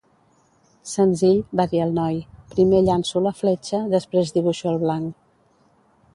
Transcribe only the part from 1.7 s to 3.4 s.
dir el noi, "primer llanço la